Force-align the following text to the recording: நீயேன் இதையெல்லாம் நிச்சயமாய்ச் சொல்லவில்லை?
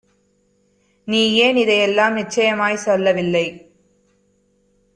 நீயேன் 1.07 1.55
இதையெல்லாம் 1.55 2.17
நிச்சயமாய்ச் 2.17 2.85
சொல்லவில்லை? 2.85 3.45